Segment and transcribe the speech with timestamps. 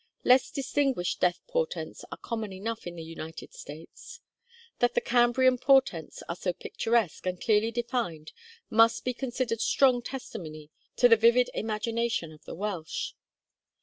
[0.23, 4.19] Less distinguished death portents are common enough in the United States.
[4.79, 8.31] That the Cambrian portents are so picturesque and clearly defined
[8.67, 13.13] must be considered strong testimony to the vivid imagination of the Welsh.